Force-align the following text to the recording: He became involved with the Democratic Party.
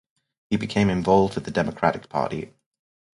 He 0.49 0.57
became 0.57 0.89
involved 0.89 1.35
with 1.35 1.43
the 1.43 1.51
Democratic 1.51 2.09
Party. 2.09 2.55